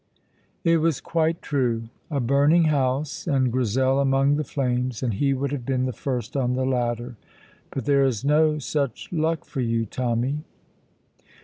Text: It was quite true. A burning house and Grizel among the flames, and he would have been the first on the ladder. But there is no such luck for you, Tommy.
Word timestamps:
It 0.63 0.77
was 0.77 0.99
quite 0.99 1.43
true. 1.43 1.89
A 2.09 2.19
burning 2.19 2.63
house 2.63 3.27
and 3.27 3.51
Grizel 3.51 3.99
among 3.99 4.35
the 4.37 4.43
flames, 4.43 5.03
and 5.03 5.13
he 5.13 5.31
would 5.31 5.51
have 5.51 5.63
been 5.63 5.85
the 5.85 5.93
first 5.93 6.35
on 6.35 6.55
the 6.55 6.65
ladder. 6.65 7.17
But 7.69 7.85
there 7.85 8.03
is 8.03 8.25
no 8.25 8.57
such 8.57 9.09
luck 9.11 9.45
for 9.45 9.61
you, 9.61 9.85
Tommy. 9.85 10.39